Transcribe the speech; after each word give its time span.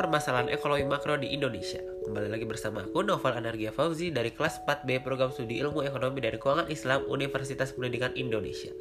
permasalahan 0.00 0.48
ekonomi 0.48 0.88
makro 0.88 1.20
di 1.20 1.28
Indonesia. 1.36 1.76
Kembali 2.08 2.32
lagi 2.32 2.48
bersama 2.48 2.88
aku 2.88 3.04
Novel 3.04 3.36
Anargia 3.36 3.68
Fauzi 3.68 4.08
dari 4.08 4.32
kelas 4.32 4.64
4B 4.64 5.04
Program 5.04 5.28
Studi 5.28 5.60
Ilmu 5.60 5.84
Ekonomi 5.84 6.24
dan 6.24 6.40
Keuangan 6.40 6.72
Islam 6.72 7.04
Universitas 7.04 7.76
Pendidikan 7.76 8.16
Indonesia. 8.16 8.72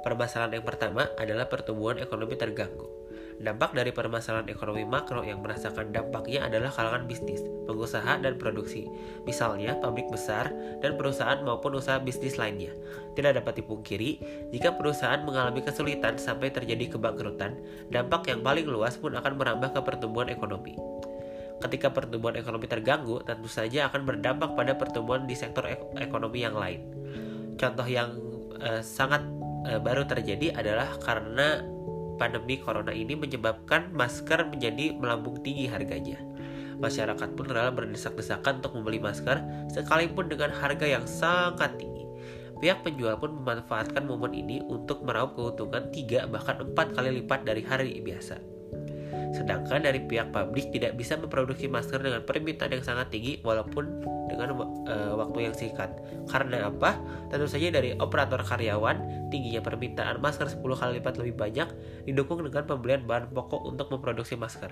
Permasalahan 0.00 0.56
yang 0.56 0.64
pertama 0.64 1.12
adalah 1.20 1.44
pertumbuhan 1.44 2.00
ekonomi 2.00 2.40
terganggu. 2.40 2.99
Dampak 3.40 3.72
dari 3.72 3.88
permasalahan 3.88 4.52
ekonomi 4.52 4.84
makro 4.84 5.24
yang 5.24 5.40
merasakan 5.40 5.96
dampaknya 5.96 6.44
adalah 6.44 6.68
kalangan 6.68 7.08
bisnis, 7.08 7.40
pengusaha, 7.64 8.20
dan 8.20 8.36
produksi. 8.36 8.84
Misalnya, 9.24 9.80
pabrik 9.80 10.12
besar 10.12 10.52
dan 10.84 11.00
perusahaan 11.00 11.40
maupun 11.40 11.80
usaha 11.80 11.96
bisnis 11.96 12.36
lainnya. 12.36 12.76
Tidak 13.16 13.40
dapat 13.40 13.64
dipungkiri, 13.64 14.20
jika 14.52 14.76
perusahaan 14.76 15.24
mengalami 15.24 15.64
kesulitan 15.64 16.20
sampai 16.20 16.52
terjadi 16.52 16.92
kebangkrutan, 16.92 17.56
dampak 17.88 18.28
yang 18.28 18.44
paling 18.44 18.68
luas 18.68 19.00
pun 19.00 19.16
akan 19.16 19.32
merambah 19.40 19.72
ke 19.72 19.80
pertumbuhan 19.88 20.28
ekonomi. 20.28 20.76
Ketika 21.64 21.88
pertumbuhan 21.96 22.36
ekonomi 22.36 22.68
terganggu, 22.68 23.24
tentu 23.24 23.48
saja 23.48 23.88
akan 23.88 24.04
berdampak 24.04 24.52
pada 24.52 24.76
pertumbuhan 24.76 25.24
di 25.24 25.32
sektor 25.32 25.64
ek 25.64 25.80
ekonomi 25.96 26.44
yang 26.44 26.56
lain. 26.56 26.80
Contoh 27.56 27.88
yang 27.88 28.20
eh, 28.60 28.84
sangat 28.84 29.24
eh, 29.64 29.80
baru 29.80 30.04
terjadi 30.04 30.56
adalah 30.56 30.92
karena 31.00 31.79
pandemi 32.20 32.60
corona 32.60 32.92
ini 32.92 33.16
menyebabkan 33.16 33.88
masker 33.96 34.52
menjadi 34.52 34.92
melambung 34.92 35.40
tinggi 35.40 35.64
harganya. 35.64 36.20
Masyarakat 36.76 37.36
pun 37.36 37.48
rela 37.48 37.72
berdesak-desakan 37.72 38.60
untuk 38.60 38.76
membeli 38.76 39.00
masker 39.00 39.40
sekalipun 39.72 40.28
dengan 40.28 40.52
harga 40.52 40.84
yang 40.84 41.08
sangat 41.08 41.80
tinggi. 41.80 42.04
Pihak 42.60 42.84
penjual 42.84 43.16
pun 43.16 43.40
memanfaatkan 43.40 44.04
momen 44.04 44.36
ini 44.36 44.60
untuk 44.68 45.00
meraup 45.00 45.32
keuntungan 45.32 45.88
3 45.88 46.28
bahkan 46.28 46.60
4 46.60 46.76
kali 46.92 47.24
lipat 47.24 47.48
dari 47.48 47.64
hari 47.64 48.04
biasa. 48.04 48.59
Sedangkan 49.30 49.86
dari 49.86 50.02
pihak 50.02 50.34
pabrik 50.34 50.74
tidak 50.74 50.98
bisa 50.98 51.14
memproduksi 51.14 51.70
masker 51.70 52.02
dengan 52.02 52.26
permintaan 52.26 52.74
yang 52.74 52.84
sangat 52.84 53.14
tinggi 53.14 53.38
walaupun 53.46 54.02
dengan 54.26 54.58
uh, 54.86 55.14
waktu 55.18 55.50
yang 55.50 55.54
singkat. 55.54 55.90
Karena 56.26 56.70
apa? 56.70 56.98
Tentu 57.30 57.46
saja 57.46 57.70
dari 57.70 57.94
operator 57.98 58.42
karyawan, 58.42 59.28
tingginya 59.30 59.62
permintaan 59.62 60.18
masker 60.22 60.50
10 60.50 60.62
kali 60.62 60.92
lipat 61.02 61.14
lebih 61.18 61.34
banyak 61.38 61.68
didukung 62.06 62.42
dengan 62.46 62.66
pembelian 62.66 63.06
bahan 63.06 63.30
pokok 63.30 63.66
untuk 63.66 63.90
memproduksi 63.90 64.34
masker. 64.34 64.70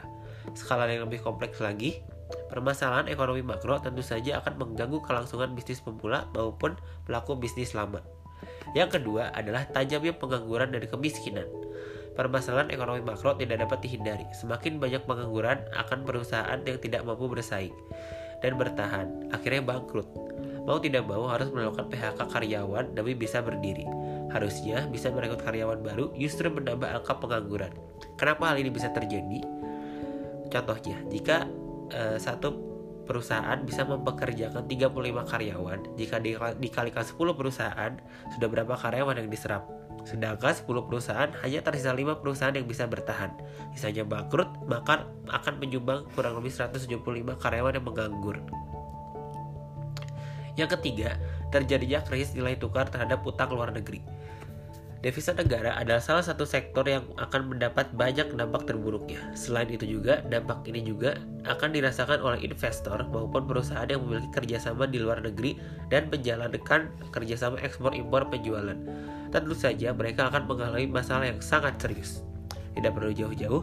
Skala 0.55 0.91
yang 0.91 1.07
lebih 1.11 1.23
kompleks 1.23 1.63
lagi, 1.63 2.03
permasalahan 2.51 3.07
ekonomi 3.11 3.43
makro 3.43 3.79
tentu 3.79 4.03
saja 4.03 4.43
akan 4.43 4.59
mengganggu 4.59 5.03
kelangsungan 5.03 5.55
bisnis 5.55 5.83
pemula 5.83 6.27
maupun 6.35 6.75
pelaku 7.07 7.39
bisnis 7.39 7.75
lama. 7.75 8.03
Yang 8.77 9.01
kedua 9.01 9.33
adalah 9.33 9.65
tajamnya 9.71 10.15
pengangguran 10.15 10.71
dan 10.71 10.85
kemiskinan. 10.87 11.49
Permasalahan 12.19 12.75
ekonomi 12.75 12.99
makro 12.99 13.39
tidak 13.39 13.63
dapat 13.63 13.79
dihindari. 13.87 14.27
Semakin 14.35 14.83
banyak 14.83 15.07
pengangguran 15.07 15.63
akan 15.71 16.03
perusahaan 16.03 16.59
yang 16.67 16.83
tidak 16.83 17.07
mampu 17.07 17.31
bersaing 17.31 17.71
dan 18.43 18.55
bertahan, 18.55 19.31
akhirnya 19.35 19.63
bangkrut. 19.63 20.07
Mau 20.67 20.79
tidak 20.79 21.07
mau 21.09 21.31
harus 21.31 21.49
melakukan 21.51 21.89
PHK 21.91 22.21
karyawan 22.29 22.93
demi 22.95 23.15
bisa 23.15 23.43
berdiri. 23.43 23.87
Harusnya 24.35 24.85
bisa 24.91 25.09
merekrut 25.09 25.41
karyawan 25.41 25.81
baru 25.81 26.13
justru 26.19 26.53
menambah 26.53 26.87
angka 27.03 27.15
pengangguran. 27.19 27.73
Kenapa 28.21 28.53
hal 28.53 28.61
ini 28.61 28.71
bisa 28.71 28.93
terjadi? 28.93 29.41
Contohnya, 30.49 30.99
jika 31.09 31.49
uh, 31.95 32.19
satu 32.21 32.69
perusahaan 33.09 33.57
bisa 33.65 33.89
mempekerjakan 33.89 34.69
35 34.69 34.93
karyawan, 35.25 35.79
jika 35.97 36.21
dikalikan 36.61 37.05
10 37.05 37.17
perusahaan, 37.17 37.93
sudah 38.37 38.49
berapa 38.53 38.75
karyawan 38.77 39.25
yang 39.25 39.31
diserap? 39.33 39.65
Sedangkan 40.09 40.57
10 40.57 40.89
perusahaan 40.89 41.29
hanya 41.45 41.61
tersisa 41.61 41.93
5 41.93 42.25
perusahaan 42.25 42.57
yang 42.57 42.65
bisa 42.65 42.89
bertahan. 42.89 43.29
Sisanya 43.77 44.09
bangkrut, 44.09 44.49
maka 44.65 45.05
akan 45.29 45.61
menyumbang 45.61 46.09
kurang 46.17 46.41
lebih 46.41 46.49
175 46.49 47.37
karyawan 47.37 47.77
yang 47.77 47.85
menganggur. 47.85 48.41
Yang 50.57 50.81
ketiga, 50.81 51.21
terjadinya 51.53 52.01
krisis 52.09 52.33
nilai 52.33 52.57
tukar 52.57 52.89
terhadap 52.89 53.21
utang 53.21 53.53
luar 53.53 53.69
negeri. 53.69 54.01
Devisa 54.99 55.31
negara 55.31 55.79
adalah 55.79 56.03
salah 56.03 56.27
satu 56.27 56.43
sektor 56.43 56.83
yang 56.83 57.07
akan 57.23 57.55
mendapat 57.55 57.87
banyak 57.95 58.35
dampak 58.35 58.67
terburuknya. 58.67 59.23
Selain 59.31 59.71
itu 59.71 59.87
juga, 59.87 60.27
dampak 60.27 60.67
ini 60.67 60.83
juga 60.83 61.15
akan 61.47 61.71
dirasakan 61.71 62.19
oleh 62.19 62.43
investor 62.43 63.07
maupun 63.07 63.47
perusahaan 63.47 63.87
yang 63.87 64.03
memiliki 64.03 64.35
kerjasama 64.35 64.91
di 64.91 64.99
luar 64.99 65.23
negeri 65.23 65.55
dan 65.87 66.11
menjalankan 66.11 66.91
kerjasama 67.15 67.63
ekspor-impor 67.63 68.27
penjualan 68.27 68.75
tentu 69.29 69.53
saja 69.53 69.93
mereka 69.93 70.33
akan 70.33 70.49
mengalami 70.49 70.89
masalah 70.89 71.29
yang 71.29 71.41
sangat 71.41 71.77
serius. 71.79 72.25
Tidak 72.73 72.93
perlu 72.95 73.13
jauh-jauh, 73.13 73.63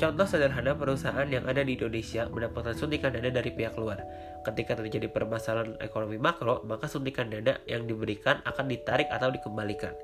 contoh 0.00 0.26
sederhana 0.26 0.74
perusahaan 0.74 1.28
yang 1.28 1.46
ada 1.46 1.62
di 1.62 1.78
Indonesia 1.78 2.26
mendapatkan 2.26 2.74
suntikan 2.74 3.14
dana 3.14 3.30
dari 3.30 3.54
pihak 3.54 3.76
luar. 3.78 4.02
Ketika 4.42 4.76
terjadi 4.76 5.08
permasalahan 5.08 5.78
ekonomi 5.80 6.18
makro, 6.18 6.64
maka 6.66 6.90
suntikan 6.90 7.30
dana 7.30 7.60
yang 7.68 7.86
diberikan 7.86 8.42
akan 8.44 8.66
ditarik 8.66 9.08
atau 9.08 9.30
dikembalikan. 9.30 9.94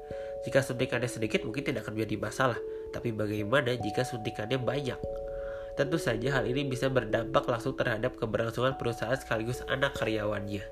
Jika 0.40 0.64
suntikannya 0.64 1.10
sedikit 1.10 1.44
mungkin 1.44 1.66
tidak 1.66 1.84
akan 1.84 2.00
menjadi 2.00 2.16
masalah, 2.16 2.58
tapi 2.96 3.12
bagaimana 3.12 3.76
jika 3.76 4.02
suntikannya 4.06 4.56
banyak? 4.56 4.96
Tentu 5.76 5.96
saja 5.96 6.40
hal 6.40 6.44
ini 6.48 6.66
bisa 6.66 6.88
berdampak 6.88 7.46
langsung 7.46 7.76
terhadap 7.76 8.16
keberlangsungan 8.16 8.76
perusahaan 8.76 9.16
sekaligus 9.16 9.64
anak 9.68 9.96
karyawannya. 9.96 10.64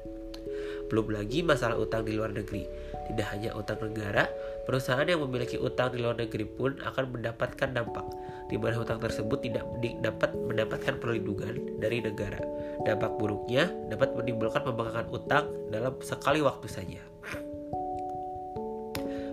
Belum 0.89 1.13
lagi 1.13 1.45
masalah 1.45 1.77
utang 1.77 2.09
di 2.09 2.17
luar 2.17 2.33
negeri. 2.33 2.65
Tidak 3.09 3.27
hanya 3.33 3.53
utang 3.57 3.81
negara, 3.81 4.29
perusahaan 4.65 5.05
yang 5.05 5.21
memiliki 5.25 5.61
utang 5.61 5.93
di 5.93 6.01
luar 6.01 6.17
negeri 6.17 6.45
pun 6.45 6.77
akan 6.81 7.05
mendapatkan 7.13 7.73
dampak, 7.73 8.05
di 8.49 8.57
mana 8.57 8.81
utang 8.81 9.01
tersebut 9.01 9.45
tidak 9.45 9.65
dapat 10.01 10.33
mendapatkan 10.33 10.97
perlindungan 10.97 11.81
dari 11.81 12.01
negara. 12.05 12.41
Dampak 12.85 13.17
buruknya 13.21 13.69
dapat 13.89 14.17
menimbulkan 14.17 14.65
pembengkakan 14.65 15.09
utang 15.13 15.45
dalam 15.73 15.97
sekali 16.01 16.41
waktu 16.41 16.69
saja. 16.69 17.01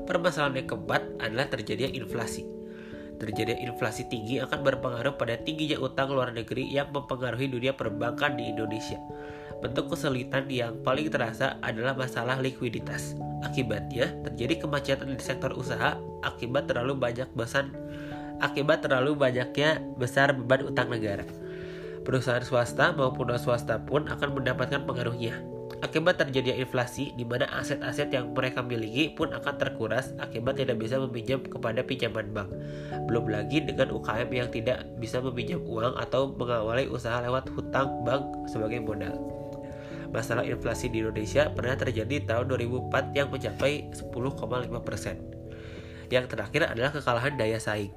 Permasalahan 0.06 0.62
yang 0.62 0.70
keempat 0.70 1.02
adalah 1.22 1.50
terjadinya 1.50 1.92
inflasi. 1.94 2.46
Terjadinya 3.16 3.72
inflasi 3.72 4.06
tinggi 4.06 4.38
akan 4.44 4.60
berpengaruh 4.62 5.16
pada 5.16 5.40
tingginya 5.42 5.82
utang 5.82 6.12
luar 6.14 6.36
negeri 6.36 6.68
yang 6.68 6.92
mempengaruhi 6.94 7.50
dunia 7.50 7.74
perbankan 7.74 8.38
di 8.38 8.52
Indonesia. 8.52 9.00
Bentuk 9.64 9.96
kesulitan 9.96 10.52
yang 10.52 10.84
paling 10.84 11.08
terasa 11.08 11.58
adalah 11.64 11.96
masalah 11.96 12.38
likuiditas. 12.44 13.16
Akibatnya, 13.42 14.14
terjadi 14.28 14.68
kemacetan 14.68 15.16
di 15.16 15.24
sektor 15.24 15.56
usaha 15.56 15.96
akibat 16.22 16.68
terlalu 16.68 17.00
banyak 17.00 17.32
besan 17.34 17.72
akibat 18.40 18.84
terlalu 18.84 19.16
banyaknya 19.16 19.80
besar 19.96 20.36
beban 20.36 20.68
utang 20.68 20.92
negara. 20.92 21.24
Perusahaan 22.06 22.44
swasta 22.44 22.94
maupun 22.94 23.34
non 23.34 23.40
swasta 23.42 23.82
pun 23.82 24.06
akan 24.06 24.38
mendapatkan 24.38 24.86
pengaruhnya. 24.86 25.55
Akibat 25.86 26.18
terjadinya 26.18 26.66
inflasi, 26.66 27.14
di 27.14 27.22
mana 27.22 27.46
aset-aset 27.54 28.10
yang 28.10 28.34
mereka 28.34 28.66
miliki 28.66 29.14
pun 29.14 29.30
akan 29.30 29.54
terkuras 29.54 30.18
akibat 30.18 30.58
tidak 30.58 30.82
bisa 30.82 30.98
meminjam 30.98 31.46
kepada 31.46 31.86
pinjaman 31.86 32.34
bank. 32.34 32.50
Belum 33.06 33.30
lagi 33.30 33.62
dengan 33.62 33.94
UKM 33.94 34.26
yang 34.34 34.50
tidak 34.50 34.82
bisa 34.98 35.22
meminjam 35.22 35.62
uang 35.62 35.94
atau 36.02 36.34
mengawali 36.34 36.90
usaha 36.90 37.22
lewat 37.22 37.54
hutang 37.54 38.02
bank 38.02 38.50
sebagai 38.50 38.82
modal. 38.82 39.14
Masalah 40.10 40.42
inflasi 40.42 40.90
di 40.90 41.06
Indonesia 41.06 41.54
pernah 41.54 41.78
terjadi 41.78 42.34
tahun 42.34 42.50
2004 42.50 43.14
yang 43.14 43.30
mencapai 43.30 43.86
10,5%. 43.94 46.10
Yang 46.10 46.26
terakhir 46.34 46.62
adalah 46.66 46.98
kekalahan 46.98 47.38
daya 47.38 47.62
saing. 47.62 47.94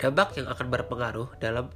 Dampak 0.00 0.40
yang 0.40 0.48
akan 0.48 0.72
berpengaruh 0.72 1.36
dalam 1.36 1.68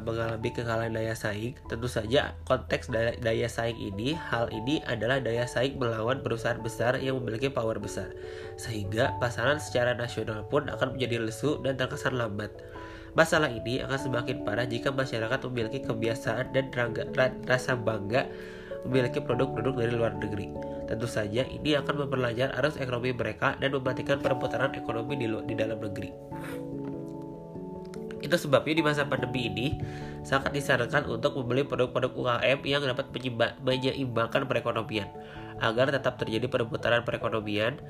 mengalami 0.00 0.50
kekalahan 0.50 0.96
daya 0.96 1.12
saing, 1.12 1.52
tentu 1.68 1.84
saja 1.84 2.32
konteks 2.48 2.88
daya, 2.88 3.12
daya 3.20 3.44
saing 3.44 3.76
ini, 3.76 4.16
hal 4.16 4.48
ini 4.48 4.80
adalah 4.88 5.20
daya 5.20 5.44
saing 5.44 5.76
melawan 5.76 6.24
perusahaan 6.24 6.60
besar 6.60 6.96
yang 6.96 7.20
memiliki 7.20 7.52
power 7.52 7.76
besar, 7.76 8.08
sehingga 8.56 9.16
pasaran 9.20 9.60
secara 9.60 9.92
nasional 9.92 10.48
pun 10.48 10.68
akan 10.68 10.96
menjadi 10.96 11.20
lesu 11.28 11.60
dan 11.60 11.76
terkesan 11.76 12.16
lambat. 12.16 12.48
Masalah 13.12 13.50
ini 13.50 13.82
akan 13.82 13.98
semakin 13.98 14.46
parah 14.46 14.64
jika 14.70 14.94
masyarakat 14.94 15.38
memiliki 15.50 15.82
kebiasaan 15.82 16.54
dan 16.54 16.70
rasa 17.44 17.74
bangga 17.74 18.30
memiliki 18.86 19.20
produk-produk 19.20 19.74
dari 19.76 19.92
luar 19.92 20.14
negeri. 20.16 20.48
Tentu 20.88 21.06
saja 21.06 21.44
ini 21.46 21.76
akan 21.76 22.06
memperlancar 22.06 22.54
arus 22.62 22.80
ekonomi 22.80 23.12
mereka 23.12 23.58
dan 23.58 23.74
mematikan 23.76 24.18
perputaran 24.18 24.72
ekonomi 24.74 25.18
di, 25.20 25.26
di 25.26 25.54
dalam 25.58 25.78
negeri. 25.78 26.10
Itu 28.30 28.46
sebabnya 28.46 28.78
di 28.78 28.84
masa 28.86 29.02
pandemi 29.02 29.50
ini 29.50 29.82
sangat 30.22 30.54
disarankan 30.54 31.10
untuk 31.10 31.34
membeli 31.34 31.66
produk-produk 31.66 32.14
UKM 32.14 32.62
yang 32.62 32.86
dapat 32.86 33.10
menyeimbangkan 33.58 34.46
perekonomian 34.46 35.10
agar 35.58 35.90
tetap 35.90 36.14
terjadi 36.22 36.46
perputaran 36.46 37.02
perekonomian 37.02 37.82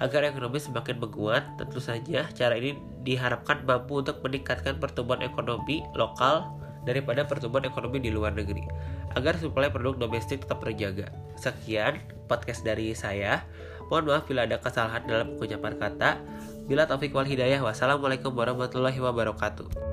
Agar 0.00 0.24
ekonomi 0.24 0.56
semakin 0.56 0.96
menguat, 0.96 1.60
tentu 1.60 1.76
saja 1.76 2.24
cara 2.32 2.56
ini 2.56 2.72
diharapkan 3.04 3.68
mampu 3.68 4.00
untuk 4.00 4.24
meningkatkan 4.24 4.80
pertumbuhan 4.80 5.20
ekonomi 5.20 5.84
lokal 5.92 6.56
daripada 6.88 7.28
pertumbuhan 7.28 7.68
ekonomi 7.68 8.00
di 8.00 8.08
luar 8.08 8.32
negeri 8.32 8.64
agar 9.12 9.36
suplai 9.36 9.68
produk 9.68 10.00
domestik 10.00 10.46
tetap 10.46 10.64
terjaga. 10.64 11.12
Sekian 11.36 12.00
podcast 12.32 12.64
dari 12.64 12.96
saya. 12.96 13.44
Mohon 13.92 14.14
maaf 14.14 14.24
bila 14.24 14.46
ada 14.46 14.56
kesalahan 14.56 15.02
dalam 15.04 15.36
pengucapan 15.36 15.74
kata. 15.76 16.10
Bila 16.70 16.86
taufik 16.86 17.10
wal 17.10 17.26
hidayah. 17.26 17.58
Wassalamualaikum 17.66 18.30
warahmatullahi 18.30 18.94
wabarakatuh. 19.02 19.89